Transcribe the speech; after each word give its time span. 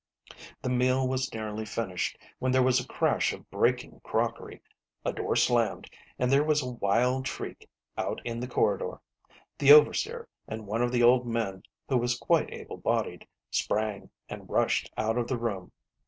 The 0.63 0.69
meal 0.71 1.07
was 1.07 1.31
nearly 1.31 1.63
finished 1.63 2.17
when 2.39 2.51
there 2.51 2.63
was 2.63 2.79
a 2.79 2.87
crash 2.87 3.33
of 3.33 3.47
breaking 3.51 3.99
crockery, 4.03 4.59
a 5.05 5.13
door 5.13 5.35
slammed, 5.35 5.91
and 6.17 6.31
there 6.31 6.43
was 6.43 6.63
a 6.63 6.71
wild 6.71 7.27
88 7.27 7.27
SISTER 7.27 7.43
LIDD 7.43 7.51
V. 7.55 7.59
shriek 7.59 7.69
out 7.99 8.21
in 8.25 8.39
the 8.39 8.47
corridor. 8.47 8.99
The 9.59 9.73
overseer 9.73 10.27
and 10.47 10.65
one 10.65 10.81
of 10.81 10.91
the 10.91 11.03
old 11.03 11.27
men 11.27 11.61
who 11.87 11.97
was 11.97 12.17
quite 12.17 12.51
able 12.51 12.77
bodied 12.77 13.27
sprang 13.51 14.09
and 14.27 14.49
rushed 14.49 14.91
out 14.97 15.19
of 15.19 15.27
the 15.27 15.37
room. 15.37 15.71